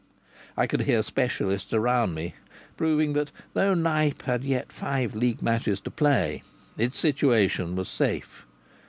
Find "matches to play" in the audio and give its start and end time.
5.43-6.41